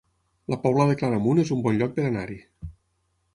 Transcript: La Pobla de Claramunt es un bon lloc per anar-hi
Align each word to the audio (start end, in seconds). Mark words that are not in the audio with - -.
La 0.53 0.57
Pobla 0.63 0.87
de 0.91 0.95
Claramunt 1.01 1.41
es 1.43 1.51
un 1.57 1.61
bon 1.67 1.77
lloc 1.83 1.95
per 1.99 2.07
anar-hi 2.13 2.39